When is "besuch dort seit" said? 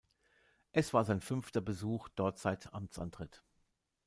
1.61-2.73